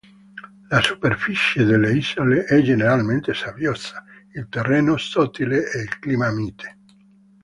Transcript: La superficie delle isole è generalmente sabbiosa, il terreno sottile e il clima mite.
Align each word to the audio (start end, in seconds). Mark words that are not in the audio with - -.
La 0.71 0.81
superficie 0.81 1.63
delle 1.63 1.91
isole 1.93 2.45
è 2.45 2.59
generalmente 2.63 3.35
sabbiosa, 3.35 4.03
il 4.33 4.47
terreno 4.49 4.97
sottile 4.97 5.69
e 5.69 5.79
il 5.81 5.99
clima 5.99 6.31
mite. 6.31 6.79